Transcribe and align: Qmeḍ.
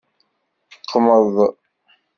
Qmeḍ. 0.91 1.35